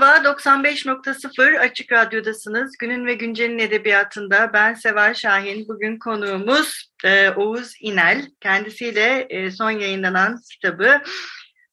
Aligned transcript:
Merhaba, 0.00 0.28
95.0 0.28 1.58
Açık 1.58 1.92
Radyo'dasınız. 1.92 2.76
Günün 2.78 3.06
ve 3.06 3.14
Güncel'in 3.14 3.58
edebiyatında 3.58 4.50
ben 4.52 4.74
Seval 4.74 5.14
Şahin. 5.14 5.68
Bugün 5.68 5.98
konuğumuz 5.98 6.90
e, 7.04 7.30
Oğuz 7.30 7.72
İnel. 7.80 8.30
Kendisiyle 8.40 9.26
e, 9.30 9.50
son 9.50 9.70
yayınlanan 9.70 10.40
kitabı 10.52 11.02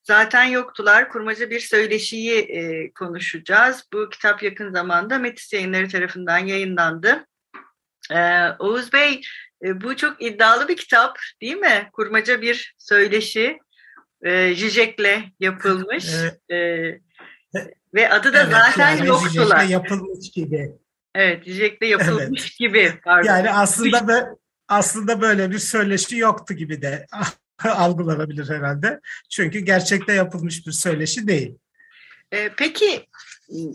Zaten 0.03 0.43
Yoktular, 0.43 1.09
Kurmaca 1.09 1.49
Bir 1.49 1.59
Söyleşiyi 1.59 2.39
e, 2.39 2.93
konuşacağız. 2.93 3.83
Bu 3.93 4.09
kitap 4.09 4.43
yakın 4.43 4.71
zamanda 4.71 5.17
Metis 5.17 5.53
Yayınları 5.53 5.87
tarafından 5.87 6.37
yayınlandı. 6.37 7.25
E, 8.11 8.47
Oğuz 8.59 8.93
Bey, 8.93 9.21
e, 9.65 9.81
bu 9.81 9.95
çok 9.95 10.21
iddialı 10.21 10.67
bir 10.67 10.77
kitap 10.77 11.17
değil 11.41 11.57
mi? 11.57 11.89
Kurmaca 11.93 12.41
Bir 12.41 12.75
Söyleşi, 12.77 13.57
e, 14.23 14.55
Zizek'le 14.55 15.23
yapılmış. 15.39 16.05
Evet. 16.13 16.51
E, 16.51 17.11
ve 17.93 18.09
adı 18.09 18.33
da 18.33 18.43
evet, 18.43 18.51
zaten 18.51 18.97
yani 18.97 19.07
yoktular. 19.07 19.63
yapılmış 19.63 20.31
gibi. 20.31 20.71
Evet, 21.15 21.43
Zizek'le 21.45 21.81
yapılmış 21.81 22.41
evet. 22.41 22.57
gibi. 22.57 22.93
Pardon. 23.03 23.27
Yani 23.27 23.51
aslında 23.51 24.07
da 24.07 24.35
aslında 24.67 25.21
böyle 25.21 25.51
bir 25.51 25.59
söyleşi 25.59 26.17
yoktu 26.17 26.53
gibi 26.53 26.81
de 26.81 27.07
algılanabilir 27.63 28.49
herhalde. 28.49 28.99
Çünkü 29.29 29.59
gerçekte 29.59 30.13
yapılmış 30.13 30.67
bir 30.67 30.71
söyleşi 30.71 31.27
değil. 31.27 31.57
Ee, 32.33 32.49
peki 32.57 33.07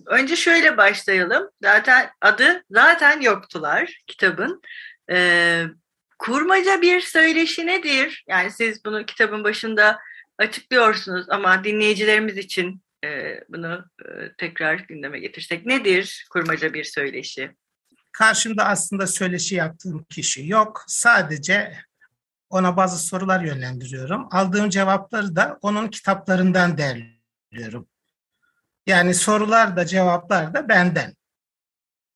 önce 0.07 0.37
şöyle 0.37 0.77
başlayalım. 0.77 1.51
Zaten 1.63 2.11
adı 2.21 2.65
zaten 2.71 3.21
yoktular 3.21 3.99
kitabın. 4.07 4.63
Ee, 5.11 5.65
kurmaca 6.19 6.83
bir 6.83 7.01
söyleşi 7.01 7.67
nedir? 7.67 8.25
Yani 8.29 8.51
siz 8.51 8.85
bunu 8.85 9.07
kitabın 9.07 9.45
başında 9.45 9.99
açıklıyorsunuz 10.39 11.27
ama 11.29 11.65
dinleyicilerimiz 11.65 12.37
için 12.37 12.83
e, 13.05 13.41
bunu 13.49 13.85
e, 14.05 14.33
tekrar 14.39 14.75
gündeme 14.75 15.19
getirsek 15.19 15.67
nedir 15.67 16.27
kurmaca 16.31 16.75
bir 16.75 16.85
söyleşi? 16.85 17.51
Karşımda 18.13 18.65
aslında 18.67 19.07
söyleşi 19.07 19.55
yaptığım 19.55 20.05
kişi 20.05 20.49
yok. 20.49 20.85
Sadece 20.87 21.73
ona 22.51 22.77
bazı 22.77 23.07
sorular 23.07 23.41
yönlendiriyorum. 23.41 24.29
Aldığım 24.31 24.71
cevapları 24.71 25.37
da 25.37 25.59
onun 25.63 25.89
kitaplarından 25.89 26.79
derliyorum. 26.79 27.89
Yani 28.87 29.15
sorular 29.15 29.77
da 29.77 29.87
cevaplar 29.87 30.55
da 30.55 30.69
benden. 30.69 31.15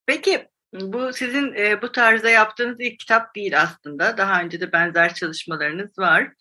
Peki 0.06 0.48
bu 0.72 1.12
sizin 1.12 1.54
e, 1.54 1.82
bu 1.82 1.92
tarzda 1.92 2.30
yaptığınız 2.30 2.76
ilk 2.80 2.98
kitap 2.98 3.34
değil 3.34 3.60
aslında. 3.60 4.18
Daha 4.18 4.42
önce 4.42 4.60
de 4.60 4.72
benzer 4.72 5.14
çalışmalarınız 5.14 5.98
var. 5.98 6.32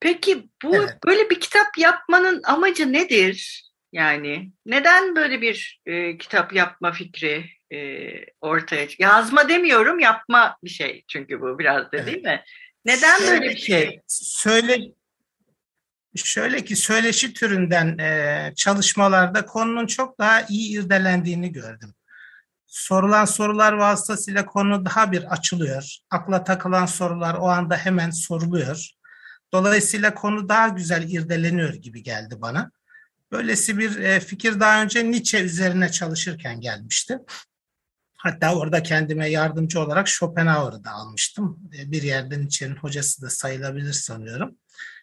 Peki 0.00 0.48
bu 0.62 0.76
evet. 0.76 0.96
böyle 1.06 1.30
bir 1.30 1.40
kitap 1.40 1.78
yapmanın 1.78 2.42
amacı 2.44 2.92
nedir? 2.92 3.66
Yani 3.92 4.52
neden 4.66 5.16
böyle 5.16 5.40
bir 5.40 5.80
e, 5.86 6.18
kitap 6.18 6.52
yapma 6.52 6.92
fikri 6.92 7.50
e, 7.72 7.78
ortaya? 8.40 8.86
Yazma 8.98 9.48
demiyorum, 9.48 9.98
yapma 9.98 10.56
bir 10.64 10.70
şey 10.70 11.04
çünkü 11.08 11.40
bu 11.40 11.58
biraz 11.58 11.82
da 11.82 11.88
evet. 11.92 12.06
değil 12.06 12.22
mi? 12.22 12.44
Neden 12.84 13.20
böyle 13.20 13.50
bir 13.50 13.56
şey? 13.56 14.00
Söyle 14.06 14.78
şöyle 16.16 16.64
ki 16.64 16.76
söyleşi 16.76 17.34
türünden 17.34 17.98
e, 17.98 18.52
çalışmalarda 18.56 19.46
konunun 19.46 19.86
çok 19.86 20.18
daha 20.18 20.42
iyi 20.42 20.78
irdelendiğini 20.78 21.52
gördüm. 21.52 21.94
Sorulan 22.66 23.24
sorular 23.24 23.72
vasıtasıyla 23.72 24.46
konu 24.46 24.84
daha 24.84 25.12
bir 25.12 25.32
açılıyor. 25.32 25.96
Akla 26.10 26.44
takılan 26.44 26.86
sorular 26.86 27.34
o 27.34 27.48
anda 27.48 27.76
hemen 27.76 28.10
soruluyor. 28.10 28.90
Dolayısıyla 29.52 30.14
konu 30.14 30.48
daha 30.48 30.68
güzel 30.68 31.10
irdeleniyor 31.10 31.74
gibi 31.74 32.02
geldi 32.02 32.34
bana. 32.38 32.70
Böylesi 33.32 33.78
bir 33.78 33.98
e, 33.98 34.20
fikir 34.20 34.60
daha 34.60 34.82
önce 34.82 35.10
Nietzsche 35.10 35.40
üzerine 35.40 35.90
çalışırken 35.90 36.60
gelmişti. 36.60 37.18
Hatta 38.16 38.54
orada 38.54 38.82
kendime 38.82 39.28
yardımcı 39.28 39.80
olarak 39.80 40.08
Schopenhauer'ı 40.08 40.84
da 40.84 40.90
almıştım. 40.90 41.70
E, 41.78 41.92
bir 41.92 42.02
yerden 42.02 42.40
Nietzsche'nin 42.40 42.76
hocası 42.76 43.22
da 43.22 43.30
sayılabilir 43.30 43.92
sanıyorum. 43.92 44.56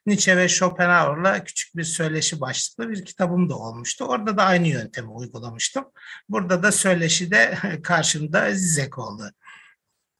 Nietzsche 0.05 0.37
ve 0.37 0.49
Schopenhauer'la 0.49 1.43
küçük 1.43 1.75
bir 1.75 1.83
söyleşi 1.83 2.41
başlıklı 2.41 2.89
bir 2.89 3.05
kitabım 3.05 3.49
da 3.49 3.55
olmuştu. 3.55 4.05
Orada 4.05 4.37
da 4.37 4.43
aynı 4.43 4.67
yöntemi 4.67 5.09
uygulamıştım. 5.09 5.85
Burada 6.29 6.63
da 6.63 6.71
söyleşi 6.71 7.31
de 7.31 7.57
karşımda 7.83 8.53
Zizek 8.53 8.97
oldu. 8.97 9.31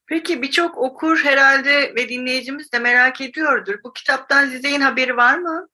Peki 0.08 0.42
birçok 0.42 0.78
okur 0.78 1.18
herhalde 1.24 1.96
ve 1.96 2.10
dinleyicimiz 2.10 2.72
de 2.72 2.80
merak 2.80 3.22
ediyordur. 3.22 3.76
Bu 3.84 3.94
kitaptan 3.94 4.50
Zizek'in 4.50 4.82
haberi 4.82 5.18
var 5.18 5.38
mı? 5.38 5.70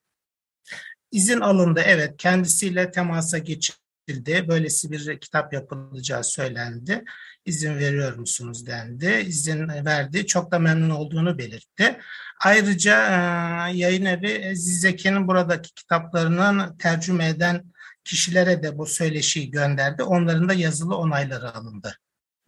İzin 1.11 1.39
alındı 1.39 1.81
evet. 1.85 2.17
Kendisiyle 2.17 2.91
temasa 2.91 3.37
geçip 3.37 3.75
şekilde 4.07 4.47
böylesi 4.47 4.91
bir 4.91 5.19
kitap 5.19 5.53
yapılacağı 5.53 6.23
söylendi. 6.23 7.03
İzin 7.45 7.77
veriyor 7.77 8.15
musunuz 8.15 8.67
dendi. 8.67 9.23
İzin 9.27 9.67
verdi. 9.67 10.25
Çok 10.25 10.51
da 10.51 10.59
memnun 10.59 10.89
olduğunu 10.89 11.37
belirtti. 11.37 11.99
Ayrıca 12.39 13.07
e, 13.07 13.77
yayın 13.77 14.05
evi 14.05 14.55
Zizeki'nin 14.55 15.27
buradaki 15.27 15.73
kitaplarının 15.73 16.77
tercüme 16.77 17.27
eden 17.27 17.63
kişilere 18.03 18.63
de 18.63 18.77
bu 18.77 18.85
söyleşiyi 18.85 19.51
gönderdi. 19.51 20.03
Onların 20.03 20.49
da 20.49 20.53
yazılı 20.53 20.97
onayları 20.97 21.53
alındı. 21.53 21.97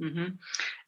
Hı 0.02 0.08
hı. 0.08 0.28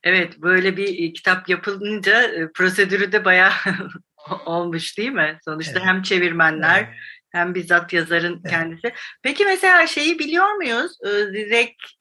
Evet, 0.08 0.42
böyle 0.42 0.78
bir 0.78 1.14
kitap 1.14 1.50
yapılınca 1.50 2.24
e, 2.24 2.52
prosedürü 2.52 3.12
de 3.12 3.26
bayağı 3.26 3.52
olmuş 4.46 4.98
değil 4.98 5.12
mi? 5.12 5.40
Sonuçta 5.46 5.80
evet. 5.80 5.88
hem 5.88 6.02
çevirmenler 6.02 6.80
evet 6.80 6.94
hem 7.30 7.56
bizzat 7.56 7.94
yazarın 7.94 8.42
evet. 8.42 8.52
kendisi. 8.52 8.94
Peki 9.24 9.46
mesela 9.46 9.88
şeyi 9.88 10.20
biliyor 10.20 10.54
muyuz? 10.54 10.92
Zizek'le 11.32 11.98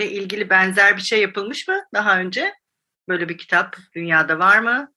ilgili 0.00 0.50
benzer 0.50 0.96
bir 0.96 1.02
şey 1.02 1.20
yapılmış 1.20 1.68
mı 1.68 1.80
daha 1.94 2.20
önce? 2.20 2.54
Böyle 3.08 3.28
bir 3.28 3.38
kitap 3.38 3.76
dünyada 3.94 4.38
var 4.38 4.58
mı? 4.58 4.92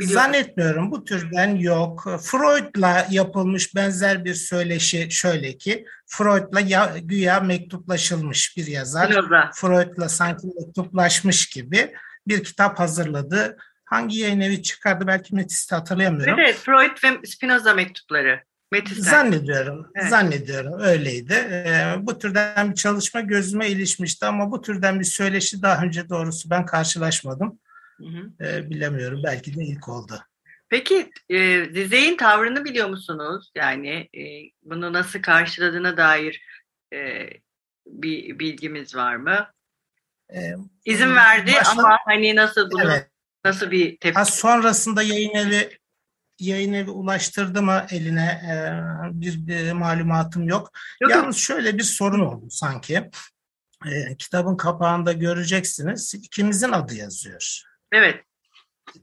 Biliyor 0.00 0.20
Zannetmiyorum 0.20 0.90
bu 0.90 1.04
türden 1.04 1.56
yok. 1.56 2.04
Freud'la 2.22 3.06
yapılmış 3.10 3.74
benzer 3.74 4.24
bir 4.24 4.34
söyleşi 4.34 5.10
şöyle 5.10 5.58
ki 5.58 5.84
Freud'la 6.06 6.60
ya, 6.60 6.92
güya 7.02 7.40
mektuplaşılmış 7.40 8.56
bir 8.56 8.66
yazar. 8.66 9.06
Spinoza. 9.06 9.50
Freud'la 9.54 10.08
sanki 10.08 10.46
mektuplaşmış 10.46 11.48
gibi 11.48 11.94
bir 12.26 12.44
kitap 12.44 12.78
hazırladı 12.78 13.56
hangi 13.84 14.18
yayın 14.18 14.40
evi 14.40 14.62
çıkardı 14.62 15.06
belki 15.06 15.34
Metis'te 15.34 15.76
hatırlayamıyorum. 15.76 16.38
Evet, 16.38 16.56
Freud 16.56 17.04
ve 17.04 17.26
Spinoza 17.26 17.74
mektupları. 17.74 18.40
Metis'ten. 18.72 19.10
Zannediyorum, 19.10 19.86
evet. 19.94 20.10
zannediyorum 20.10 20.80
öyleydi. 20.80 21.32
Ee, 21.32 21.94
bu 21.98 22.18
türden 22.18 22.70
bir 22.70 22.74
çalışma 22.74 23.20
gözüme 23.20 23.68
ilişmişti 23.68 24.26
ama 24.26 24.50
bu 24.50 24.60
türden 24.62 25.00
bir 25.00 25.04
söyleşi 25.04 25.62
daha 25.62 25.84
önce 25.84 26.08
doğrusu 26.08 26.50
ben 26.50 26.66
karşılaşmadım. 26.66 27.58
Hı 28.00 28.06
hı. 28.06 28.46
Ee, 28.46 28.70
bilemiyorum, 28.70 29.20
belki 29.24 29.56
de 29.56 29.64
ilk 29.64 29.88
oldu. 29.88 30.20
Peki 30.68 31.10
e, 31.28 31.64
Zizek'in 31.64 32.16
tavrını 32.16 32.64
biliyor 32.64 32.88
musunuz? 32.88 33.50
Yani 33.54 34.08
e, 34.14 34.22
bunu 34.62 34.92
nasıl 34.92 35.22
karşıladığına 35.22 35.96
dair 35.96 36.42
e, 36.94 37.28
bir 37.86 38.38
bilgimiz 38.38 38.96
var 38.96 39.16
mı? 39.16 39.46
Ee, 40.34 40.54
İzin 40.84 41.14
verdi 41.14 41.52
başla... 41.60 41.72
ama 41.72 41.98
hani 42.04 42.36
nasıl 42.36 42.70
bunu 42.70 42.84
evet. 42.84 43.10
Nasıl 43.44 43.70
bir 43.70 43.90
tepki? 43.98 44.18
Ha, 44.18 44.24
sonrasında 44.24 45.02
yayın 45.02 45.34
evi 45.34 45.78
yayın 46.38 46.72
evi 46.72 46.90
ulaştırdı 46.90 47.62
mı 47.62 47.86
eline 47.90 48.26
e, 48.26 48.54
bir, 49.20 49.46
bir 49.46 49.72
malumatım 49.72 50.48
yok. 50.48 50.70
yok. 51.00 51.10
Yalnız 51.10 51.36
şöyle 51.36 51.78
bir 51.78 51.82
sorun 51.82 52.20
oldu 52.20 52.46
sanki. 52.50 53.10
E, 53.86 54.16
kitabın 54.18 54.56
kapağında 54.56 55.12
göreceksiniz 55.12 56.14
ikimizin 56.14 56.72
adı 56.72 56.94
yazıyor. 56.94 57.62
Evet. 57.92 58.24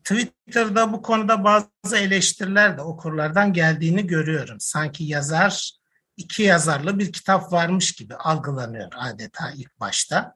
Twitter'da 0.03 0.93
bu 0.93 1.01
konuda 1.01 1.43
bazı 1.43 1.97
eleştiriler 1.97 2.77
de 2.77 2.81
okurlardan 2.81 3.53
geldiğini 3.53 4.07
görüyorum. 4.07 4.59
Sanki 4.59 5.03
yazar 5.03 5.71
iki 6.17 6.43
yazarlı 6.43 6.99
bir 6.99 7.11
kitap 7.13 7.51
varmış 7.53 7.91
gibi 7.91 8.15
algılanıyor 8.15 8.91
adeta 8.97 9.51
ilk 9.55 9.79
başta. 9.79 10.35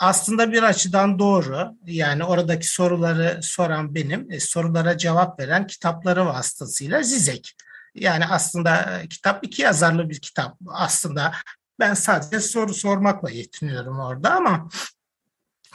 aslında 0.00 0.52
bir 0.52 0.62
açıdan 0.62 1.18
doğru. 1.18 1.72
Yani 1.84 2.24
oradaki 2.24 2.68
soruları 2.68 3.40
soran 3.42 3.94
benim, 3.94 4.30
e, 4.30 4.40
sorulara 4.40 4.98
cevap 4.98 5.40
veren 5.40 5.66
kitapları 5.66 6.26
vasıtasıyla 6.26 7.02
Zizek. 7.02 7.54
Yani 7.94 8.26
aslında 8.26 9.00
e, 9.00 9.08
kitap 9.08 9.44
iki 9.46 9.62
yazarlı 9.62 10.10
bir 10.10 10.20
kitap. 10.20 10.56
Aslında 10.68 11.32
ben 11.80 11.94
sadece 11.94 12.40
soru 12.40 12.74
sormakla 12.74 13.30
yetiniyorum 13.30 13.98
orada 14.00 14.30
ama 14.34 14.68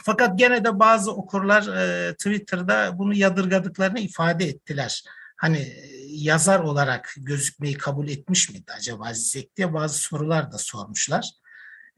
fakat 0.02 0.38
gene 0.38 0.64
de 0.64 0.78
bazı 0.78 1.12
okurlar 1.12 1.76
e, 1.76 2.12
Twitter'da 2.14 2.98
bunu 2.98 3.14
yadırgadıklarını 3.14 4.00
ifade 4.00 4.44
ettiler. 4.44 5.04
Hani 5.36 5.58
e, 5.58 5.88
yazar 6.08 6.60
olarak 6.60 7.14
gözükmeyi 7.16 7.74
kabul 7.74 8.08
etmiş 8.08 8.50
miydi 8.50 8.72
acaba 8.76 9.12
Zizek 9.12 9.56
diye 9.56 9.74
bazı 9.74 9.98
sorular 9.98 10.52
da 10.52 10.58
sormuşlar. 10.58 11.30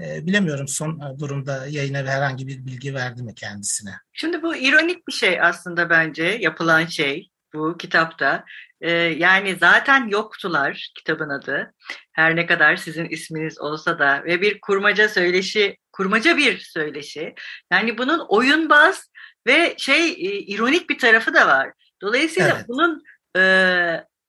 E, 0.01 0.27
bilemiyorum 0.27 0.69
son 0.69 1.01
e, 1.01 1.19
durumda 1.19 1.67
yayına 1.67 1.99
herhangi 1.99 2.47
bir 2.47 2.67
bilgi 2.67 2.95
verdi 2.95 3.23
mi 3.23 3.35
kendisine? 3.35 3.93
Şimdi 4.13 4.43
bu 4.43 4.57
ironik 4.57 5.09
bir 5.09 5.13
şey 5.13 5.41
aslında 5.41 5.91
bence 5.91 6.25
yapılan 6.25 6.87
şey 6.87 7.31
bu 7.55 7.77
kitapta. 7.79 8.45
Ee, 8.81 8.91
yani 8.93 9.57
zaten 9.61 10.09
yoktular 10.09 10.93
kitabın 10.95 11.29
adı. 11.29 11.75
Her 12.13 12.37
ne 12.37 12.47
kadar 12.47 12.77
sizin 12.77 13.05
isminiz 13.05 13.61
olsa 13.61 13.99
da 13.99 14.25
ve 14.25 14.41
bir 14.41 14.61
kurmaca 14.61 15.09
söyleşi, 15.09 15.77
kurmaca 16.01 16.37
bir 16.37 16.59
söyleşi. 16.59 17.35
Yani 17.73 17.99
bunun 17.99 18.27
oyunbaz 18.29 19.11
ve 19.47 19.75
şey 19.79 20.09
e, 20.09 20.39
ironik 20.39 20.91
bir 20.91 20.99
tarafı 20.99 21.35
da 21.35 21.47
var. 21.47 21.73
Dolayısıyla 22.03 22.55
evet. 22.57 22.69
bunun 22.69 23.03
e, 23.37 23.43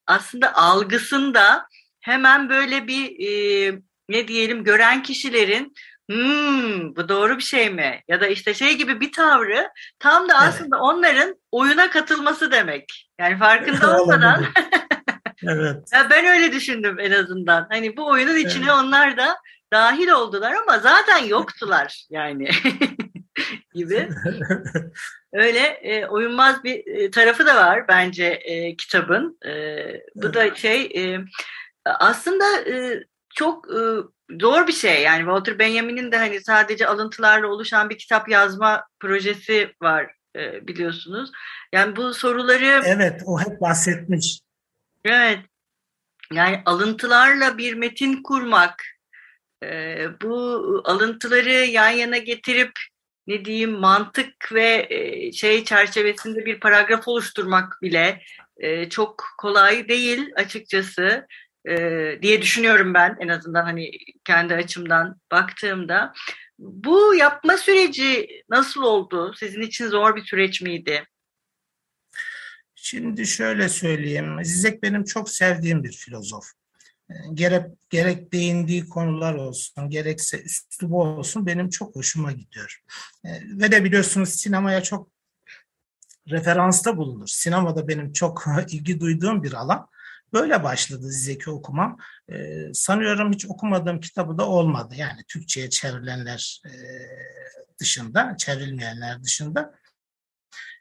aslında 0.08 0.56
algısında 0.56 1.66
hemen 2.02 2.50
böyle 2.50 2.88
bir 2.88 3.28
e, 3.28 3.74
ne 4.10 4.28
diyelim 4.28 4.64
gören 4.64 5.04
kişilerin 5.04 5.74
hmm, 6.12 6.96
bu 6.96 7.10
doğru 7.10 7.38
bir 7.38 7.44
şey 7.44 7.70
mi? 7.70 8.02
Ya 8.08 8.22
da 8.22 8.28
işte 8.28 8.54
şey 8.54 8.78
gibi 8.78 9.00
bir 9.00 9.12
tavrı 9.12 9.70
tam 10.00 10.30
da 10.30 10.36
aslında 10.36 10.76
evet. 10.76 10.84
onların 10.84 11.36
oyuna 11.52 11.90
katılması 11.90 12.52
demek. 12.52 13.10
Yani 13.20 13.38
farkında 13.38 14.02
olmadan. 14.02 14.46
evet. 15.48 15.78
ya 15.94 16.08
ben 16.10 16.26
öyle 16.26 16.52
düşündüm 16.52 17.00
en 17.00 17.12
azından. 17.12 17.68
Hani 17.70 17.98
bu 17.98 18.08
oyunun 18.08 18.38
içine 18.38 18.66
evet. 18.66 18.84
onlar 18.84 19.18
da 19.18 19.38
dahil 19.72 20.08
oldular 20.08 20.54
ama 20.54 20.80
zaten 20.80 21.26
yoktular 21.26 22.06
yani 22.10 22.50
gibi. 23.74 24.10
Öyle 25.34 25.60
e, 25.60 26.06
oyunmaz 26.06 26.64
bir 26.64 26.88
e, 26.88 27.12
tarafı 27.12 27.46
da 27.46 27.56
var 27.56 27.88
bence 27.88 28.26
e, 28.26 28.76
kitabın. 28.76 29.38
E, 29.46 29.52
bu 30.16 30.34
da 30.34 30.56
şey 30.56 30.82
e, 30.82 31.20
aslında 31.86 32.70
e, 32.70 33.04
çok 33.36 33.68
e, 33.72 33.80
zor 34.40 34.68
bir 34.68 34.74
şey 34.74 35.02
yani 35.02 35.20
Walter 35.20 35.60
Benjamin'in 35.60 36.12
de 36.12 36.18
hani 36.18 36.42
sadece 36.42 36.88
alıntılarla 36.88 37.48
oluşan 37.48 37.90
bir 37.90 37.98
kitap 37.98 38.30
yazma 38.30 38.84
projesi 39.00 39.76
var 39.82 40.12
e, 40.36 40.68
biliyorsunuz. 40.68 41.32
Yani 41.74 41.96
bu 41.96 42.14
soruları 42.14 42.82
Evet, 42.86 43.22
o 43.26 43.40
hep 43.40 43.62
bahsetmiş. 43.62 44.40
Evet. 45.06 45.40
Yani 46.34 46.62
alıntılarla 46.66 47.58
bir 47.58 47.74
metin 47.74 48.24
kurmak, 48.24 48.84
bu 50.22 50.82
alıntıları 50.86 51.54
yan 51.54 51.90
yana 51.90 52.18
getirip 52.18 52.72
ne 53.28 53.46
diyeyim 53.46 53.72
mantık 53.72 54.54
ve 54.54 54.90
şey 55.34 55.64
çerçevesinde 55.64 56.46
bir 56.46 56.60
paragraf 56.60 57.08
oluşturmak 57.08 57.78
bile 57.82 58.22
çok 58.90 59.24
kolay 59.38 59.88
değil 59.88 60.32
açıkçası 60.36 61.28
diye 62.22 62.42
düşünüyorum 62.42 62.94
ben 62.94 63.18
en 63.20 63.28
azından 63.28 63.64
hani 63.64 63.92
kendi 64.26 64.56
açımdan 64.56 65.20
baktığımda. 65.32 66.14
Bu 66.60 67.16
yapma 67.16 67.58
süreci 67.58 68.28
nasıl 68.50 68.82
oldu? 68.82 69.34
Sizin 69.40 69.62
için 69.62 69.88
zor 69.88 70.16
bir 70.16 70.26
süreç 70.26 70.62
miydi? 70.62 71.04
Şimdi 72.76 73.28
şöyle 73.28 73.70
söyleyeyim. 73.70 74.38
Zizek 74.44 74.84
benim 74.84 75.04
çok 75.04 75.30
sevdiğim 75.30 75.84
bir 75.84 75.92
filozof. 75.92 76.44
Gerek, 77.34 77.66
gerek 77.90 78.34
değindiği 78.34 78.90
konular 78.90 79.34
olsun, 79.34 79.90
gerekse 79.90 80.42
üslubu 80.42 81.04
olsun 81.04 81.46
benim 81.46 81.70
çok 81.70 81.96
hoşuma 81.96 82.32
gidiyor. 82.32 82.82
Ve 83.44 83.72
de 83.72 83.84
biliyorsunuz 83.84 84.30
sinemaya 84.30 84.84
çok 84.84 85.12
referansta 86.30 86.98
bulunur. 86.98 87.28
Sinemada 87.28 87.88
benim 87.88 88.14
çok 88.14 88.46
ilgi 88.68 89.00
duyduğum 89.00 89.44
bir 89.44 89.54
alan. 89.54 89.88
Böyle 90.34 90.64
başladı 90.64 91.10
Zeki 91.10 91.50
okumam. 91.50 91.98
Ee, 92.32 92.68
sanıyorum 92.74 93.34
hiç 93.34 93.46
okumadığım 93.46 94.00
kitabı 94.00 94.38
da 94.38 94.48
olmadı. 94.48 94.94
Yani 94.98 95.24
Türkçe'ye 95.28 95.70
çevrilenler 95.70 96.62
e, 96.66 96.72
dışında, 97.80 98.36
çevrilmeyenler 98.38 99.24
dışında. 99.24 99.76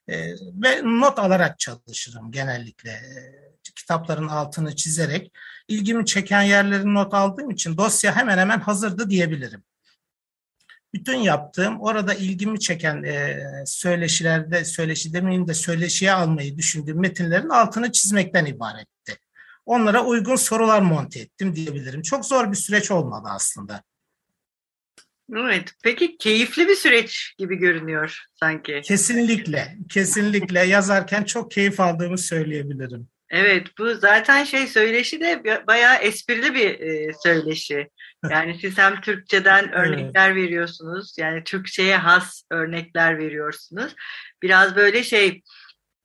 E, 0.09 0.31
ve 0.35 0.83
not 0.85 1.19
alarak 1.19 1.59
çalışırım 1.59 2.31
genellikle. 2.31 2.91
E, 2.91 3.50
kitapların 3.77 4.29
altını 4.29 4.77
çizerek. 4.77 5.33
ilgimi 5.69 6.07
çeken 6.07 6.43
yerleri 6.43 6.95
not 6.95 7.15
aldığım 7.15 7.51
için 7.51 7.77
dosya 7.77 8.17
hemen 8.17 8.39
hemen 8.39 8.61
hazırdı 8.61 9.11
diyebilirim 9.11 9.65
bütün 10.95 11.17
yaptığım 11.17 11.81
orada 11.81 12.15
ilgimi 12.15 12.61
çeken 12.61 13.03
e, 13.03 13.43
söyleşilerde, 13.67 14.65
söyleşi 14.65 15.12
demeyeyim 15.12 15.49
de 15.49 15.55
söyleşiye 15.55 16.12
almayı 16.12 16.59
düşündüğüm 16.59 17.01
metinlerin 17.01 17.49
altını 17.49 17.93
çizmekten 17.93 18.47
ibaretti 18.47 19.19
onlara 19.71 20.05
uygun 20.05 20.37
sorular 20.37 20.83
monte 20.83 21.21
ettim 21.21 21.57
diyebilirim. 21.57 22.03
Çok 22.03 22.27
zor 22.27 22.51
bir 22.51 22.57
süreç 22.57 22.91
olmadı 22.91 23.29
aslında. 23.31 23.83
Evet. 25.37 25.73
Peki 25.83 26.17
keyifli 26.17 26.69
bir 26.69 26.75
süreç 26.75 27.35
gibi 27.39 27.57
görünüyor 27.57 28.25
sanki. 28.41 28.81
Kesinlikle. 28.85 29.77
Kesinlikle. 29.89 30.61
Yazarken 30.61 31.25
çok 31.25 31.51
keyif 31.51 31.81
aldığımı 31.81 32.19
söyleyebilirim. 32.19 33.09
Evet. 33.31 33.79
Bu 33.79 33.94
zaten 33.94 34.44
şey 34.44 34.67
söyleşi 34.67 35.21
de 35.21 35.43
bayağı 35.67 35.97
esprili 35.97 36.55
bir 36.55 36.81
e, 36.81 37.12
söyleşi. 37.23 37.88
Yani 38.31 38.59
siz 38.61 38.79
hem 38.79 39.00
Türkçeden 39.00 39.73
örnekler 39.73 40.31
evet. 40.31 40.43
veriyorsunuz. 40.43 41.15
Yani 41.19 41.44
Türkçeye 41.44 41.97
has 41.97 42.43
örnekler 42.50 43.19
veriyorsunuz. 43.19 43.94
Biraz 44.43 44.77
böyle 44.77 45.03
şey 45.03 45.43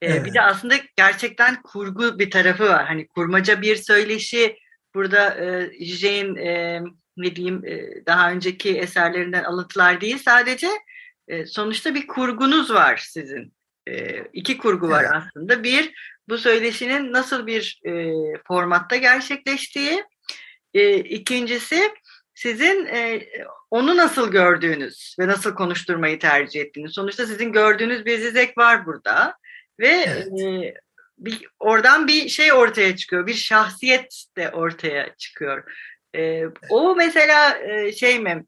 Evet. 0.01 0.25
Bir 0.25 0.33
de 0.33 0.41
aslında 0.41 0.75
gerçekten 0.95 1.61
kurgu 1.61 2.19
bir 2.19 2.31
tarafı 2.31 2.63
var. 2.63 2.85
Hani 2.85 3.07
kurmaca 3.07 3.61
bir 3.61 3.75
söyleşi 3.75 4.57
burada 4.95 5.35
e, 5.35 5.71
Jane 5.85 6.41
e, 6.41 6.81
ne 7.17 7.35
diyeyim 7.35 7.65
e, 7.65 8.05
daha 8.05 8.31
önceki 8.31 8.77
eserlerinden 8.77 9.43
alıntılar 9.43 10.01
değil 10.01 10.17
sadece 10.17 10.67
e, 11.27 11.45
sonuçta 11.45 11.95
bir 11.95 12.07
kurgunuz 12.07 12.73
var 12.73 13.07
sizin. 13.07 13.53
E, 13.87 14.23
iki 14.33 14.57
kurgu 14.57 14.89
var 14.89 15.03
evet. 15.03 15.13
aslında. 15.15 15.63
Bir 15.63 15.93
bu 16.29 16.37
söyleşinin 16.37 17.13
nasıl 17.13 17.47
bir 17.47 17.81
e, 17.85 18.13
formatta 18.47 18.95
gerçekleştiği. 18.95 20.03
E, 20.73 20.97
ikincisi 20.97 21.91
sizin 22.33 22.85
e, 22.85 23.27
onu 23.71 23.97
nasıl 23.97 24.31
gördüğünüz 24.31 25.15
ve 25.19 25.27
nasıl 25.27 25.55
konuşturmayı 25.55 26.19
tercih 26.19 26.61
ettiğiniz. 26.61 26.93
Sonuçta 26.93 27.27
sizin 27.27 27.51
gördüğünüz 27.51 28.05
bir 28.05 28.17
zizek 28.17 28.57
var 28.57 28.85
burada. 28.85 29.37
Ve 29.79 29.87
evet. 29.87 30.27
e, 30.41 30.73
bir, 31.17 31.47
oradan 31.59 32.07
bir 32.07 32.29
şey 32.29 32.53
ortaya 32.53 32.95
çıkıyor. 32.95 33.27
Bir 33.27 33.33
şahsiyet 33.33 34.25
de 34.37 34.49
ortaya 34.49 35.15
çıkıyor. 35.17 35.63
E, 36.15 36.43
o 36.69 36.95
mesela 36.95 37.57
e, 37.57 37.91
şey 37.91 38.19
mi? 38.19 38.45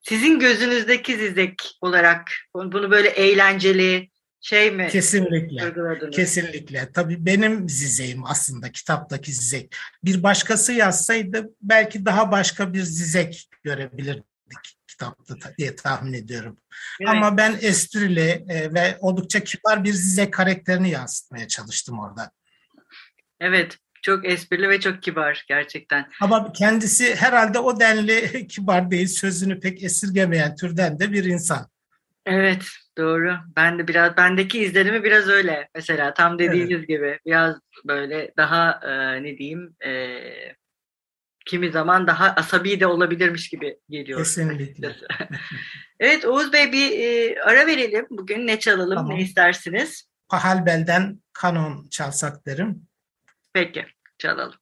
Sizin 0.00 0.38
gözünüzdeki 0.38 1.16
zizek 1.16 1.76
olarak 1.80 2.30
bunu 2.54 2.90
böyle 2.90 3.08
eğlenceli 3.08 4.10
şey 4.40 4.70
mi? 4.70 4.88
Kesinlikle. 4.88 5.74
Kesinlikle. 6.10 6.92
Tabii 6.92 7.26
benim 7.26 7.68
zizeğim 7.68 8.24
aslında 8.24 8.72
kitaptaki 8.72 9.32
zizek. 9.32 9.76
Bir 10.04 10.22
başkası 10.22 10.72
yazsaydı 10.72 11.50
belki 11.62 12.04
daha 12.04 12.32
başka 12.32 12.72
bir 12.72 12.82
zizek 12.82 13.48
görebilirdik 13.64 14.78
kitapta 14.98 15.56
diye 15.58 15.76
tahmin 15.76 16.12
ediyorum. 16.12 16.58
Evet. 17.00 17.10
Ama 17.10 17.36
ben 17.36 17.58
esprili 17.60 18.44
e, 18.48 18.74
ve 18.74 18.96
oldukça 19.00 19.44
kibar 19.44 19.84
bir 19.84 19.92
Zizek 19.92 20.32
karakterini 20.32 20.90
yansıtmaya 20.90 21.48
çalıştım 21.48 21.98
orada. 21.98 22.30
Evet, 23.40 23.78
çok 24.02 24.26
esprili 24.26 24.68
ve 24.68 24.80
çok 24.80 25.02
kibar 25.02 25.44
gerçekten. 25.48 26.10
Ama 26.20 26.52
kendisi 26.52 27.14
herhalde 27.14 27.58
o 27.58 27.80
denli 27.80 28.46
kibar 28.48 28.90
değil, 28.90 29.06
sözünü 29.06 29.60
pek 29.60 29.82
esirgemeyen 29.82 30.56
türden 30.56 30.98
de 30.98 31.12
bir 31.12 31.24
insan. 31.24 31.70
Evet, 32.30 32.62
doğru. 32.98 33.36
Ben 33.56 33.78
de 33.78 33.88
biraz 33.88 34.16
bendeki 34.16 34.58
izlenimi 34.58 35.04
biraz 35.04 35.28
öyle 35.28 35.68
mesela 35.74 36.14
tam 36.14 36.38
dediğiniz 36.38 36.78
evet. 36.78 36.88
gibi 36.88 37.18
biraz 37.26 37.56
böyle 37.84 38.32
daha 38.36 38.80
e, 38.82 39.22
ne 39.22 39.38
diyeyim 39.38 39.76
e, 39.86 40.20
kimi 41.46 41.70
zaman 41.70 42.06
daha 42.06 42.34
asabi 42.36 42.80
de 42.80 42.86
olabilirmiş 42.86 43.48
gibi 43.48 43.78
geliyor. 43.88 44.18
Kesinlikle. 44.18 44.96
evet 46.00 46.24
Oğuz 46.24 46.52
Bey 46.52 46.72
bir 46.72 46.98
e, 46.98 47.42
ara 47.42 47.66
verelim. 47.66 48.06
Bugün 48.10 48.46
ne 48.46 48.58
çalalım, 48.58 48.96
tamam. 48.96 49.16
ne 49.16 49.20
istersiniz? 49.20 50.08
Pahalbel'den 50.28 51.22
kanon 51.32 51.88
çalsak 51.90 52.46
derim. 52.46 52.82
Peki, 53.52 53.86
çalalım. 54.18 54.54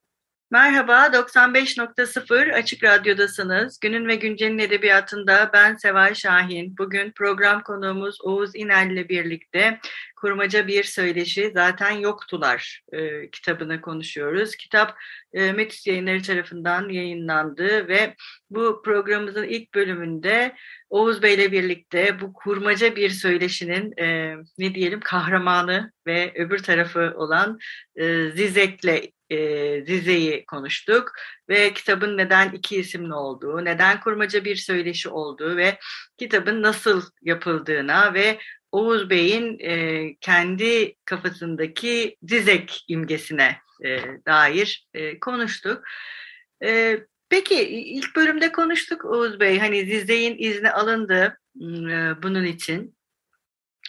Merhaba, 0.51 1.07
95.0 1.07 2.53
Açık 2.53 2.85
Radyo'dasınız. 2.85 3.81
Günün 3.81 4.09
ve 4.09 4.15
Güncel'in 4.15 4.59
edebiyatında 4.59 5.51
ben 5.53 5.77
Seval 5.77 6.15
Şahin. 6.15 6.79
Bugün 6.79 7.13
program 7.13 7.63
konuğumuz 7.63 8.19
Oğuz 8.23 8.51
İnel 8.55 8.91
ile 8.91 9.09
birlikte 9.09 9.81
Kurmaca 10.17 10.67
Bir 10.67 10.85
Söyleşi 10.85 11.51
Zaten 11.55 11.91
Yoktular 11.91 12.83
e, 12.93 13.31
kitabını 13.31 13.81
konuşuyoruz. 13.81 14.57
Kitap 14.57 14.99
e, 15.33 15.53
Metis 15.53 15.87
Yayınları 15.87 16.23
tarafından 16.23 16.89
yayınlandı 16.89 17.89
ve 17.89 18.15
bu 18.51 18.83
programımızın 18.85 19.45
ilk 19.45 19.75
bölümünde 19.75 20.57
Oğuz 20.91 21.23
Bey 21.23 21.35
ile 21.35 21.53
birlikte 21.53 22.21
bu 22.21 22.33
kurmaca 22.33 22.97
bir 22.97 23.11
söyleşinin 23.11 23.99
e, 23.99 24.37
ne 24.59 24.75
diyelim 24.75 25.01
kahramanı 25.01 25.93
ve 26.07 26.33
öbür 26.35 26.59
tarafı 26.59 27.13
olan 27.17 27.59
e, 27.97 28.31
Zizek'le 28.31 29.13
e, 29.31 29.85
Zize'yi 29.85 30.47
konuştuk 30.47 31.13
ve 31.49 31.73
kitabın 31.73 32.17
neden 32.17 32.53
iki 32.53 32.77
isimli 32.77 33.15
olduğu, 33.15 33.65
neden 33.65 34.01
kurmaca 34.01 34.45
bir 34.45 34.57
söyleşi 34.57 35.09
olduğu 35.09 35.57
ve 35.57 35.79
kitabın 36.19 36.63
nasıl 36.63 37.03
yapıldığına 37.23 38.15
ve 38.15 38.39
Oğuz 38.77 39.11
Bey'in 39.11 39.59
e, 39.59 40.15
kendi 40.21 40.95
kafasındaki 41.05 42.17
Zizek 42.23 42.85
imgesine 42.89 43.57
e, 43.85 43.99
dair 44.27 44.89
e, 44.95 45.21
konuştuk. 45.21 45.83
E, 46.65 46.99
peki 47.29 47.55
ilk 47.69 48.17
bölümde 48.17 48.53
konuştuk 48.53 49.05
Oğuz 49.05 49.41
Bey, 49.41 49.59
hani 49.59 49.87
Zizek'in 49.87 50.37
izni 50.39 50.71
alındı 50.71 51.39
e, 51.61 52.23
bunun 52.23 52.45
için. 52.45 52.97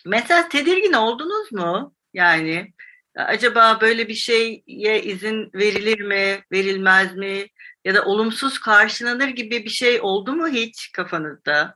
Mesela 0.05 0.49
tedirgin 0.49 0.93
oldunuz 0.93 1.51
mu? 1.51 1.95
Yani 2.13 2.73
acaba 3.15 3.81
böyle 3.81 4.07
bir 4.07 4.13
şeye 4.13 5.01
izin 5.03 5.49
verilir 5.53 6.01
mi, 6.01 6.43
verilmez 6.51 7.15
mi? 7.15 7.47
Ya 7.85 7.95
da 7.95 8.05
olumsuz 8.05 8.59
karşılanır 8.59 9.27
gibi 9.27 9.65
bir 9.65 9.69
şey 9.69 10.01
oldu 10.01 10.33
mu 10.33 10.47
hiç 10.47 10.91
kafanızda? 10.91 11.75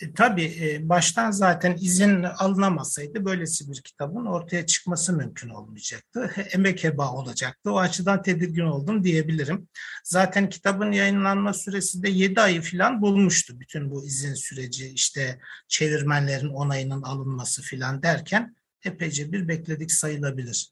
E, 0.00 0.12
tabii 0.12 0.54
e, 0.60 0.88
baştan 0.88 1.30
zaten 1.30 1.76
izin 1.80 2.22
alınamasaydı 2.22 3.24
böylesi 3.24 3.70
bir 3.70 3.82
kitabın 3.82 4.26
ortaya 4.26 4.66
çıkması 4.66 5.12
mümkün 5.12 5.48
olmayacaktı. 5.48 6.30
Emek 6.52 6.84
heba 6.84 7.12
olacaktı. 7.12 7.72
O 7.72 7.78
açıdan 7.78 8.22
tedirgin 8.22 8.64
oldum 8.64 9.04
diyebilirim. 9.04 9.68
Zaten 10.04 10.48
kitabın 10.48 10.92
yayınlanma 10.92 11.52
süresi 11.52 12.02
de 12.02 12.10
7 12.10 12.40
ayı 12.40 12.62
falan 12.62 13.02
bulmuştu. 13.02 13.60
Bütün 13.60 13.90
bu 13.90 14.06
izin 14.06 14.34
süreci 14.34 14.88
işte 14.88 15.40
çevirmenlerin 15.68 16.48
onayının 16.48 17.02
alınması 17.02 17.62
falan 17.62 18.02
derken 18.02 18.56
epeyce 18.84 19.32
bir 19.32 19.48
bekledik 19.48 19.92
sayılabilir. 19.92 20.70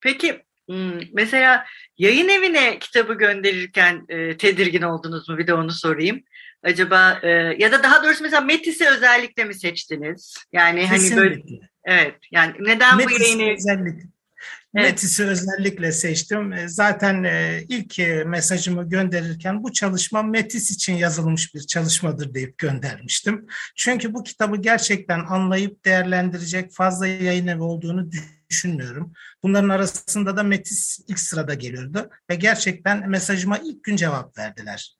Peki 0.00 0.42
mesela 1.12 1.64
yayın 1.98 2.28
evine 2.28 2.78
kitabı 2.78 3.14
gönderirken 3.14 4.04
e, 4.08 4.36
tedirgin 4.36 4.82
oldunuz 4.82 5.28
mu? 5.28 5.38
Bir 5.38 5.46
de 5.46 5.54
onu 5.54 5.72
sorayım. 5.72 6.24
Acaba 6.62 7.20
e, 7.22 7.28
ya 7.58 7.72
da 7.72 7.82
daha 7.82 8.04
doğrusu 8.04 8.22
mesela 8.24 8.40
Metis'i 8.40 8.88
özellikle 8.88 9.44
mi 9.44 9.54
seçtiniz? 9.54 10.34
Yani 10.52 10.88
Kesinlikle. 10.88 11.16
hani 11.16 11.30
böyle 11.30 11.42
evet 11.84 12.14
yani 12.30 12.54
neden 12.60 12.96
Metis 12.96 13.20
bu 13.20 13.22
yayını 13.22 13.54
özellikle 13.54 14.16
Evet. 14.76 14.90
Metis'i 14.90 15.24
özellikle 15.24 15.92
seçtim. 15.92 16.52
E, 16.52 16.68
zaten 16.68 17.24
e, 17.24 17.62
ilk 17.68 17.98
e, 17.98 18.24
mesajımı 18.24 18.88
gönderirken 18.88 19.62
bu 19.62 19.72
çalışma 19.72 20.22
Metis 20.22 20.70
için 20.70 20.94
yazılmış 20.94 21.54
bir 21.54 21.60
çalışmadır 21.60 22.34
deyip 22.34 22.58
göndermiştim. 22.58 23.46
Çünkü 23.76 24.14
bu 24.14 24.22
kitabı 24.22 24.56
gerçekten 24.56 25.18
anlayıp 25.18 25.84
değerlendirecek 25.84 26.72
fazla 26.72 27.06
yayın 27.06 27.46
evi 27.46 27.62
olduğunu 27.62 28.10
düşünmüyorum. 28.50 29.12
Bunların 29.42 29.68
arasında 29.68 30.36
da 30.36 30.42
Metis 30.42 30.98
ilk 31.08 31.18
sırada 31.18 31.54
geliyordu 31.54 32.10
ve 32.30 32.34
gerçekten 32.34 33.10
mesajıma 33.10 33.58
ilk 33.58 33.84
gün 33.84 33.96
cevap 33.96 34.38
verdiler. 34.38 34.96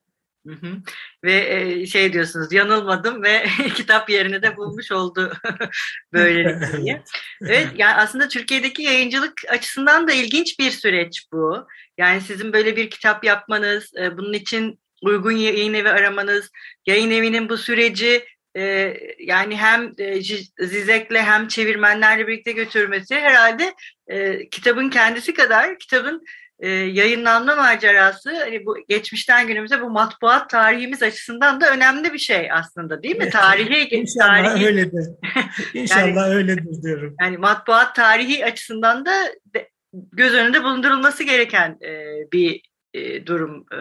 Hı 0.47 0.53
hı. 0.53 0.77
Ve 1.25 1.87
şey 1.87 2.13
diyorsunuz 2.13 2.53
yanılmadım 2.53 3.23
ve 3.23 3.45
kitap 3.75 4.11
yerini 4.11 4.43
de 4.43 4.57
bulmuş 4.57 4.93
oldu 4.93 5.33
böyle 6.13 6.61
diye. 6.83 7.03
evet 7.43 7.69
yani 7.77 7.95
aslında 7.95 8.29
Türkiye'deki 8.29 8.83
yayıncılık 8.83 9.33
açısından 9.49 10.09
da 10.09 10.13
ilginç 10.13 10.59
bir 10.59 10.71
süreç 10.71 11.27
bu. 11.33 11.67
Yani 11.99 12.21
sizin 12.21 12.53
böyle 12.53 12.77
bir 12.77 12.91
kitap 12.91 13.25
yapmanız, 13.25 13.93
bunun 14.13 14.33
için 14.33 14.81
uygun 15.03 15.33
yayın 15.33 15.75
evi 15.75 15.89
aramanız, 15.89 16.51
yayın 16.87 17.11
evinin 17.11 17.49
bu 17.49 17.57
süreci 17.57 18.25
yani 19.19 19.57
hem 19.57 19.93
Zizek'le 20.59 21.17
hem 21.17 21.49
çevirmenlerle 21.49 22.27
birlikte 22.27 22.53
götürmesi 22.53 23.15
herhalde 23.15 23.75
kitabın 24.51 24.91
kendisi 24.91 25.35
kadar 25.35 25.79
kitabın 25.79 26.25
e, 26.59 26.69
yayınlanma 26.71 27.57
macerası 27.57 28.37
hani 28.39 28.67
bu 28.67 28.77
geçmişten 28.89 29.47
günümüze 29.47 29.81
bu 29.81 29.91
matbuat 29.91 30.51
tarihimiz 30.51 31.03
açısından 31.03 31.61
da 31.61 31.71
önemli 31.71 32.13
bir 32.13 32.19
şey 32.19 32.53
aslında 32.53 33.03
değil 33.03 33.17
mi? 33.17 33.31
Tarihi 33.31 33.89
İnşallah 33.89 34.45
tarihi, 34.45 34.67
öyledir. 34.67 35.07
İnşallah 35.75 36.07
yani, 36.07 36.35
öyledir 36.35 36.83
diyorum. 36.83 37.17
Yani 37.21 37.37
matbuat 37.37 37.95
tarihi 37.95 38.45
açısından 38.45 39.07
da 39.07 39.13
göz 39.93 40.35
önünde 40.35 40.65
bulundurulması 40.65 41.25
gereken 41.25 41.79
e, 41.83 42.15
bir 42.33 42.63
e, 42.95 43.27
durum 43.27 43.67
e, 43.73 43.79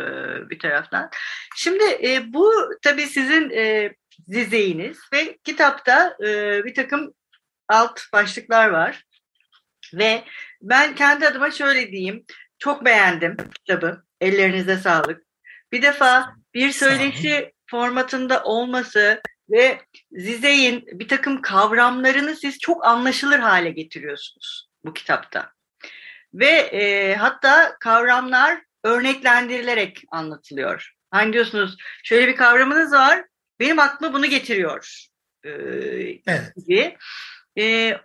bir 0.49 0.59
taraftan. 0.59 1.09
Şimdi 1.55 1.83
e, 1.83 2.33
bu 2.33 2.51
tabii 2.81 3.07
sizin 3.07 3.49
e, 3.49 3.93
dizeyiniz 4.31 4.97
ve 5.13 5.37
kitapta 5.43 6.17
e, 6.25 6.61
bir 6.65 6.73
takım 6.73 7.13
alt 7.67 8.01
başlıklar 8.13 8.69
var. 8.69 9.03
Ve 9.93 10.23
ben 10.61 10.95
kendi 10.95 11.27
adıma 11.27 11.51
şöyle 11.51 11.91
diyeyim. 11.91 12.25
Çok 12.59 12.85
beğendim 12.85 13.37
kitabı. 13.53 14.03
Ellerinize 14.21 14.77
sağlık. 14.77 15.23
Bir 15.71 15.81
defa 15.81 16.35
bir 16.53 16.71
söyleşi 16.71 17.53
formatında 17.71 18.43
olması 18.43 19.21
ve 19.49 19.81
Zizey'in 20.11 20.85
bir 20.91 21.07
takım 21.07 21.41
kavramlarını 21.41 22.35
siz 22.35 22.59
çok 22.59 22.85
anlaşılır 22.85 23.39
hale 23.39 23.69
getiriyorsunuz 23.69 24.69
bu 24.85 24.93
kitapta. 24.93 25.51
Ve 26.33 26.49
e, 26.49 27.15
hatta 27.15 27.75
kavramlar 27.79 28.61
örneklendirilerek 28.83 30.03
anlatılıyor. 30.11 30.93
Hani 31.11 31.33
diyorsunuz 31.33 31.77
şöyle 32.03 32.27
bir 32.27 32.35
kavramınız 32.35 32.91
var, 32.91 33.25
benim 33.59 33.79
aklıma 33.79 34.13
bunu 34.13 34.25
getiriyor. 34.25 35.07
E, 35.43 35.49
evet. 36.27 36.53
Gibi. 36.67 36.97
E, 37.57 37.97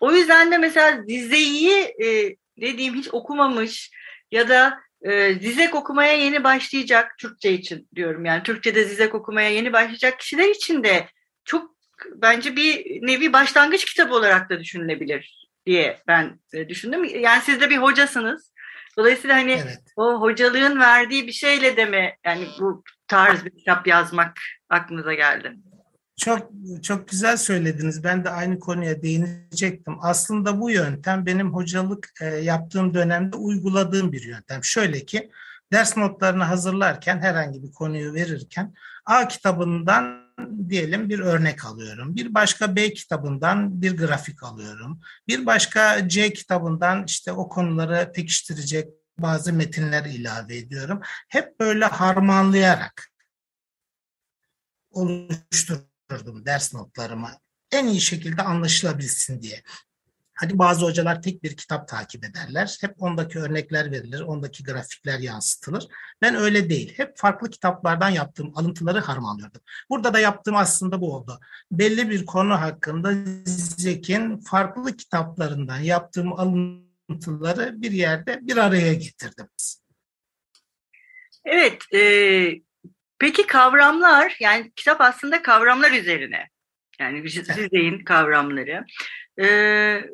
o 0.00 0.12
yüzden 0.12 0.52
de 0.52 0.58
mesela 0.58 1.02
Zize'yi 1.08 1.94
e, 2.04 2.36
dediğim 2.60 2.94
hiç 2.94 3.08
okumamış 3.14 3.90
ya 4.30 4.48
da 4.48 4.80
e, 5.02 5.34
Zizek 5.34 5.74
okumaya 5.74 6.12
yeni 6.12 6.44
başlayacak 6.44 7.18
Türkçe 7.18 7.52
için 7.52 7.88
diyorum. 7.94 8.24
Yani 8.24 8.42
Türkçe'de 8.42 8.84
Zizek 8.84 9.14
okumaya 9.14 9.50
yeni 9.50 9.72
başlayacak 9.72 10.18
kişiler 10.18 10.48
için 10.48 10.84
de 10.84 11.06
çok 11.44 11.76
bence 12.14 12.56
bir 12.56 13.02
nevi 13.06 13.32
başlangıç 13.32 13.84
kitabı 13.84 14.14
olarak 14.14 14.50
da 14.50 14.60
düşünülebilir 14.60 15.48
diye 15.66 15.98
ben 16.06 16.40
e, 16.52 16.68
düşündüm. 16.68 17.04
Yani 17.04 17.42
siz 17.42 17.60
de 17.60 17.70
bir 17.70 17.76
hocasınız. 17.76 18.52
Dolayısıyla 18.98 19.36
hani 19.36 19.52
evet. 19.52 19.78
o 19.96 20.20
hocalığın 20.20 20.80
verdiği 20.80 21.26
bir 21.26 21.32
şeyle 21.32 21.76
de 21.76 21.84
mi 21.84 22.16
yani 22.24 22.44
bu 22.60 22.84
tarz 23.08 23.44
bir 23.44 23.56
kitap 23.56 23.86
yazmak 23.86 24.40
aklınıza 24.68 25.14
geldi? 25.14 25.56
Çok 26.20 26.50
çok 26.82 27.08
güzel 27.08 27.36
söylediniz. 27.36 28.04
Ben 28.04 28.24
de 28.24 28.30
aynı 28.30 28.58
konuya 28.58 29.02
değinecektim. 29.02 29.96
Aslında 30.00 30.60
bu 30.60 30.70
yöntem 30.70 31.26
benim 31.26 31.54
hocalık 31.54 32.12
e, 32.20 32.26
yaptığım 32.26 32.94
dönemde 32.94 33.36
uyguladığım 33.36 34.12
bir 34.12 34.22
yöntem. 34.22 34.64
Şöyle 34.64 35.04
ki 35.04 35.30
ders 35.72 35.96
notlarını 35.96 36.44
hazırlarken 36.44 37.18
herhangi 37.18 37.62
bir 37.62 37.72
konuyu 37.72 38.14
verirken 38.14 38.74
A 39.06 39.28
kitabından 39.28 40.30
diyelim 40.68 41.08
bir 41.08 41.18
örnek 41.18 41.64
alıyorum. 41.64 42.16
Bir 42.16 42.34
başka 42.34 42.76
B 42.76 42.92
kitabından 42.92 43.82
bir 43.82 43.96
grafik 43.96 44.42
alıyorum. 44.42 45.00
Bir 45.28 45.46
başka 45.46 46.08
C 46.08 46.32
kitabından 46.32 47.04
işte 47.04 47.32
o 47.32 47.48
konuları 47.48 48.12
pekiştirecek 48.12 48.88
bazı 49.18 49.52
metinler 49.52 50.04
ilave 50.04 50.56
ediyorum. 50.56 51.00
Hep 51.28 51.60
böyle 51.60 51.84
harmanlayarak 51.84 53.10
oluşturuyorum 54.90 55.89
oluştururdum 56.10 56.46
ders 56.46 56.74
notlarımı 56.74 57.30
en 57.72 57.86
iyi 57.86 58.00
şekilde 58.00 58.42
anlaşılabilsin 58.42 59.42
diye. 59.42 59.62
Hani 60.34 60.58
bazı 60.58 60.84
hocalar 60.84 61.22
tek 61.22 61.42
bir 61.42 61.56
kitap 61.56 61.88
takip 61.88 62.24
ederler. 62.24 62.78
Hep 62.80 63.02
ondaki 63.02 63.38
örnekler 63.38 63.90
verilir, 63.90 64.20
ondaki 64.20 64.64
grafikler 64.64 65.18
yansıtılır. 65.18 65.88
Ben 66.22 66.34
öyle 66.34 66.70
değil. 66.70 66.92
Hep 66.96 67.16
farklı 67.16 67.50
kitaplardan 67.50 68.10
yaptığım 68.10 68.58
alıntıları 68.58 69.00
harmanlıyordum. 69.00 69.60
Burada 69.90 70.14
da 70.14 70.18
yaptığım 70.18 70.56
aslında 70.56 71.00
bu 71.00 71.14
oldu. 71.14 71.40
Belli 71.72 72.10
bir 72.10 72.26
konu 72.26 72.60
hakkında 72.60 73.12
Zek'in 73.44 74.36
farklı 74.36 74.96
kitaplarından 74.96 75.78
yaptığım 75.78 76.32
alıntıları 76.32 77.82
bir 77.82 77.92
yerde 77.92 78.38
bir 78.42 78.56
araya 78.56 78.94
getirdim. 78.94 79.46
Evet, 81.44 81.94
e, 81.94 82.69
Peki 83.20 83.46
kavramlar, 83.46 84.36
yani 84.40 84.72
kitap 84.76 85.00
aslında 85.00 85.42
kavramlar 85.42 85.90
üzerine 85.90 86.48
Yani 87.00 87.30
Zizek'in 87.30 88.04
kavramları. 88.04 88.84
Ee, 89.40 90.04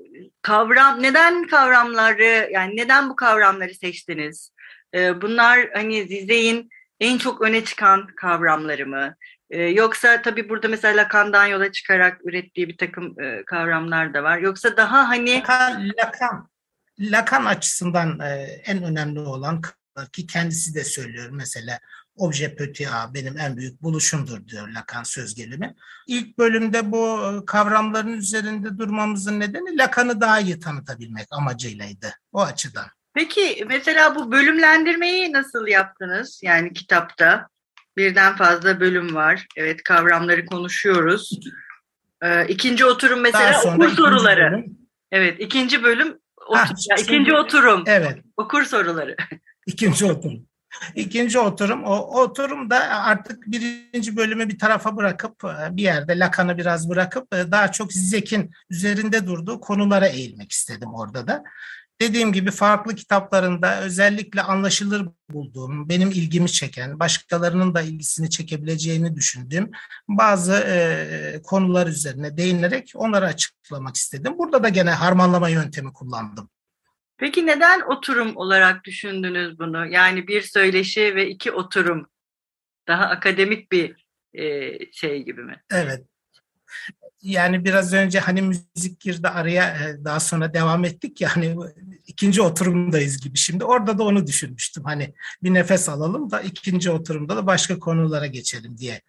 kavram 0.43 1.03
neden 1.03 1.47
kavramları 1.47 2.49
yani 2.53 2.77
neden 2.77 3.11
bu 3.11 3.17
kavramları 3.17 3.75
seçtiniz? 3.75 4.51
Ee, 4.95 5.23
bunlar 5.23 5.71
hani 5.75 6.09
Zizek'in 6.09 6.71
en 7.01 7.19
çok 7.19 7.43
öne 7.43 7.65
çıkan 7.65 8.07
kavramları 8.07 8.87
mı? 8.87 9.17
Ee, 9.51 9.63
yoksa 9.63 10.23
tabii 10.23 10.49
burada 10.49 10.69
mesela 10.69 11.03
Lacan'dan 11.03 11.47
yola 11.47 11.73
çıkarak 11.73 12.21
ürettiği 12.25 12.69
bir 12.69 12.77
takım 12.77 13.21
e, 13.21 13.45
kavramlar 13.45 14.15
da 14.15 14.23
var. 14.23 14.39
Yoksa 14.39 14.77
daha 14.77 15.09
hani... 15.09 15.43
Lacan, 15.49 16.49
Lacan, 16.99 17.45
açısından 17.45 18.21
e, 18.21 18.33
en 18.65 18.83
önemli 18.83 19.21
olan 19.21 19.63
ki 20.13 20.27
kendisi 20.27 20.75
de 20.75 20.85
söylüyor 20.85 21.29
mesela 21.33 21.79
obje 22.17 22.55
petit 22.55 22.89
a 22.89 23.15
benim 23.15 23.39
en 23.39 23.57
büyük 23.57 23.83
buluşumdur 23.83 24.47
diyor 24.47 24.69
Lacan 24.69 25.03
söz 25.03 25.35
gelimi. 25.35 25.75
İlk 26.07 26.39
bölümde 26.39 26.93
bu 26.93 27.43
kavramların 27.47 28.13
üzerinde 28.13 28.79
durmamızın 28.79 29.41
nedeni 29.41 29.79
Lacan'ı 29.79 30.21
daha 30.21 30.41
iyi 30.41 30.61
tanıtabilmek 30.61 31.27
amacıylaydı 31.31 32.13
o 32.33 32.43
açıdan. 32.43 32.87
Peki 33.15 33.65
mesela 33.69 34.15
bu 34.15 34.33
bölümlendirmeyi 34.33 35.33
nasıl 35.33 35.67
yaptınız 35.67 36.41
yani 36.45 36.73
kitapta? 36.73 37.49
Birden 37.97 38.37
fazla 38.37 38.81
bölüm 38.81 39.15
var. 39.15 39.47
Evet 39.57 39.83
kavramları 39.83 40.47
konuşuyoruz. 40.47 41.31
Ee, 42.23 42.47
ikinci 42.47 42.85
oturum 42.85 43.21
mesela 43.21 43.75
okur 43.75 43.89
soruları. 43.89 44.53
Bölüm. 44.53 44.79
Evet 45.13 45.41
ikinci 45.41 45.85
bölüm 45.85 46.19
otur, 46.47 46.59
ha, 46.59 46.97
ikinci 46.99 47.35
oturum. 47.35 47.85
Evet. 47.87 48.19
Okur 48.37 48.65
soruları. 48.65 49.17
İkinci 49.67 50.05
oturum. 50.05 50.47
İkinci 50.95 51.39
oturum. 51.39 51.85
O 51.85 52.21
oturum 52.21 52.71
da 52.71 52.79
artık 52.79 53.43
birinci 53.47 54.17
bölümü 54.17 54.49
bir 54.49 54.59
tarafa 54.59 54.97
bırakıp 54.97 55.43
bir 55.71 55.83
yerde 55.83 56.19
Lacan'ı 56.19 56.59
biraz 56.59 56.89
bırakıp 56.89 57.33
daha 57.33 57.73
çok 57.73 57.93
Zizek'in 57.93 58.51
üzerinde 58.71 59.27
durduğu 59.27 59.61
konulara 59.61 60.07
eğilmek 60.07 60.53
istedim 60.53 60.95
orada 60.95 61.27
da. 61.27 61.45
Dediğim 62.01 62.33
gibi 62.33 62.51
farklı 62.51 62.95
kitaplarında 62.95 63.81
özellikle 63.81 64.43
anlaşılır 64.43 65.09
bulduğum, 65.31 65.89
benim 65.89 66.11
ilgimi 66.11 66.53
çeken, 66.53 67.01
başkalarının 67.01 67.75
da 67.75 67.83
ilgisini 67.83 68.31
çekebileceğini 68.31 69.15
düşündüğüm 69.15 69.71
bazı 70.09 70.53
e, 70.53 71.41
konular 71.45 71.87
üzerine 71.87 72.37
değinerek 72.37 72.93
onları 72.95 73.27
açıklamak 73.27 73.97
istedim. 73.97 74.39
Burada 74.39 74.63
da 74.63 74.69
gene 74.69 74.91
harmanlama 74.91 75.49
yöntemi 75.49 75.93
kullandım. 75.93 76.51
Peki 77.19 77.47
neden 77.47 77.81
oturum 77.81 78.37
olarak 78.37 78.85
düşündünüz 78.85 79.59
bunu? 79.59 79.87
Yani 79.87 80.29
bir 80.29 80.43
söyleşi 80.43 81.15
ve 81.15 81.29
iki 81.29 81.53
oturum. 81.53 82.07
Daha 82.89 83.05
akademik 83.07 83.73
bir 83.73 84.07
e, 84.35 84.73
şey 84.93 85.23
gibi 85.23 85.43
mi? 85.43 85.63
Evet. 85.71 86.05
Yani 87.23 87.65
biraz 87.65 87.93
önce 87.95 88.21
hani 88.21 88.43
müzik 88.43 89.01
girdi 89.01 89.29
araya 89.29 89.65
e, 89.65 90.05
daha 90.05 90.21
sonra 90.21 90.55
devam 90.55 90.85
ettik 90.85 91.21
ya 91.21 91.37
hani 91.37 91.57
ikinci 92.07 92.43
oturumdayız 92.43 93.21
gibi. 93.21 93.39
Şimdi 93.39 93.65
orada 93.65 93.99
da 93.99 94.03
onu 94.05 94.27
düşünmüştüm. 94.27 94.85
Hani 94.85 95.15
bir 95.43 95.55
nefes 95.55 95.89
alalım 95.89 96.31
da 96.31 96.41
ikinci 96.41 96.91
oturumda 96.91 97.37
da 97.37 97.47
başka 97.47 97.79
konulara 97.79 98.27
geçelim 98.27 98.79
diye. 98.79 99.01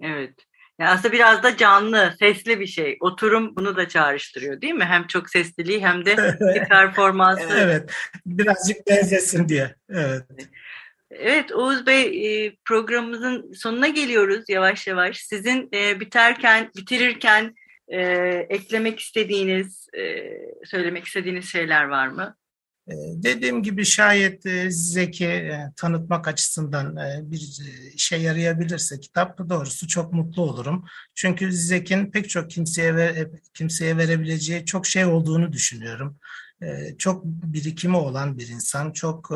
Evet. 0.00 0.34
Yani 0.78 0.90
aslında 0.90 1.12
biraz 1.12 1.42
da 1.42 1.56
canlı, 1.56 2.14
sesli 2.18 2.60
bir 2.60 2.66
şey. 2.66 2.96
Oturum 3.00 3.56
bunu 3.56 3.76
da 3.76 3.88
çağrıştırıyor 3.88 4.60
değil 4.60 4.74
mi? 4.74 4.84
Hem 4.84 5.06
çok 5.06 5.30
sesliliği 5.30 5.86
hem 5.86 6.06
de 6.06 6.16
bir 6.54 6.68
performansı. 6.68 7.58
evet, 7.58 7.90
birazcık 8.26 8.76
benzesin 8.86 9.48
diye. 9.48 9.74
Evet. 9.90 10.22
Evet 11.10 11.52
Oğuz 11.52 11.86
Bey 11.86 12.26
e, 12.46 12.56
programımızın 12.64 13.52
sonuna 13.52 13.88
geliyoruz 13.88 14.44
yavaş 14.48 14.86
yavaş. 14.86 15.16
Sizin 15.16 15.68
e, 15.74 16.00
biterken, 16.00 16.70
bitirirken 16.76 17.54
e, 17.88 18.00
eklemek 18.48 19.00
istediğiniz, 19.00 19.88
söylemek 20.64 21.04
istediğiniz 21.04 21.48
şeyler 21.48 21.84
var 21.84 22.08
mı? 22.08 22.36
Ee, 22.88 22.92
dediğim 22.96 23.62
gibi 23.62 23.84
şayet 23.84 24.46
e, 24.46 24.70
Zeki 24.70 25.26
e, 25.26 25.72
tanıtmak 25.76 26.28
açısından 26.28 26.96
e, 26.96 27.30
bir 27.30 27.58
işe 27.94 28.16
yarayabilirse 28.16 29.00
kitap 29.00 29.38
doğrusu 29.48 29.88
çok 29.88 30.12
mutlu 30.12 30.42
olurum. 30.42 30.84
Çünkü 31.14 31.52
Zeki'nin 31.52 32.10
pek 32.10 32.30
çok 32.30 32.50
kimseye 32.50 32.96
ver, 32.96 33.28
kimseye 33.54 33.96
verebileceği 33.96 34.64
çok 34.64 34.86
şey 34.86 35.04
olduğunu 35.04 35.52
düşünüyorum. 35.52 36.18
Çok 36.98 37.24
birikimi 37.24 37.96
olan 37.96 38.38
bir 38.38 38.48
insan, 38.48 38.92
çok 38.92 39.30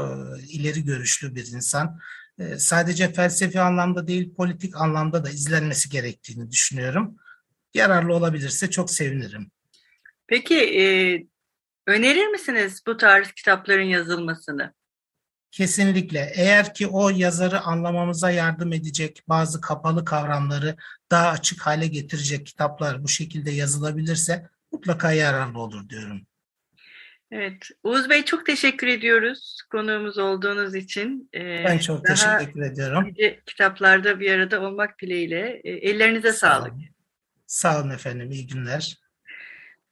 ileri 0.49 0.85
görüşlü 0.85 1.35
bir 1.35 1.47
insan. 1.47 2.01
Sadece 2.59 3.13
felsefi 3.13 3.61
anlamda 3.61 4.09
değil, 4.09 4.35
politik 4.35 4.77
anlamda 4.77 5.25
da 5.25 5.31
izlenmesi 5.31 5.89
gerektiğini 5.89 6.51
düşünüyorum. 6.51 7.17
Yararlı 7.75 8.15
olabilirse 8.15 8.71
çok 8.71 8.91
sevinirim. 8.91 9.51
Peki 10.27 11.29
Önerir 11.87 12.27
misiniz 12.27 12.83
bu 12.87 12.97
tarz 12.97 13.33
kitapların 13.33 13.83
yazılmasını? 13.83 14.73
Kesinlikle. 15.51 16.33
Eğer 16.35 16.75
ki 16.75 16.87
o 16.87 17.11
yazarı 17.11 17.61
anlamamıza 17.61 18.31
yardım 18.31 18.73
edecek 18.73 19.23
bazı 19.29 19.61
kapalı 19.61 20.05
kavramları 20.05 20.77
daha 21.11 21.29
açık 21.31 21.61
hale 21.61 21.87
getirecek 21.87 22.47
kitaplar 22.47 23.05
bu 23.05 23.09
şekilde 23.09 23.51
yazılabilirse 23.51 24.49
mutlaka 24.73 25.13
yararlı 25.13 25.59
olur 25.59 25.89
diyorum. 25.89 26.27
Evet. 27.31 27.69
Uğuz 27.83 28.11
Bey 28.11 28.25
çok 28.25 28.47
teşekkür 28.47 28.87
ediyoruz 28.87 29.59
konuğumuz 29.71 30.19
olduğunuz 30.19 30.75
için. 30.75 31.31
Ee, 31.35 31.65
ben 31.65 31.79
çok 31.79 32.05
teşekkür 32.05 32.63
ediyorum. 32.63 33.15
Kitaplarda 33.47 34.21
bir 34.21 34.31
arada 34.31 34.61
olmak 34.61 35.01
dileğiyle. 35.01 35.61
Ee, 35.65 35.71
ellerinize 35.71 36.33
Sağ 36.33 36.49
sağlık. 36.49 36.73
Olun. 36.73 36.85
Sağ 37.47 37.81
olun 37.81 37.91
efendim. 37.91 38.31
İyi 38.31 38.47
günler. 38.47 39.06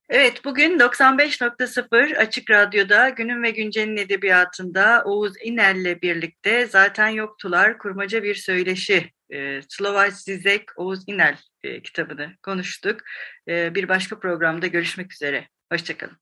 Evet, 0.08 0.44
bugün 0.44 0.78
95.0 0.78 2.16
Açık 2.16 2.50
Radyo'da 2.50 3.08
Günün 3.08 3.42
ve 3.42 3.50
Güncel'in 3.50 3.96
edebiyatında 3.96 5.02
Oğuz 5.06 5.32
İnel'le 5.44 6.02
birlikte 6.02 6.66
Zaten 6.66 7.08
Yoktular 7.08 7.78
Kurmaca 7.78 8.22
Bir 8.22 8.34
Söyleşi 8.34 9.10
e, 9.30 9.60
Slovaç 9.68 10.14
Zizek 10.14 10.62
Oğuz 10.76 11.00
İnel 11.06 11.36
e, 11.62 11.82
kitabını 11.82 12.36
konuştuk. 12.42 13.00
E, 13.48 13.74
bir 13.74 13.88
başka 13.88 14.18
programda 14.18 14.66
görüşmek 14.66 15.12
üzere. 15.12 15.48
Hoşçakalın. 15.72 16.16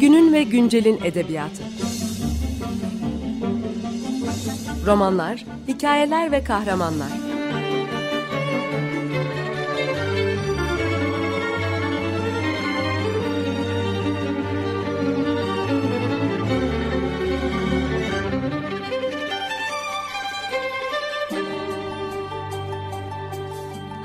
Günün 0.00 0.32
ve 0.32 0.42
Güncel'in 0.42 1.00
edebiyatı 1.04 1.62
Romanlar, 4.86 5.44
hikayeler 5.68 6.32
ve 6.32 6.44
kahramanlar 6.44 7.23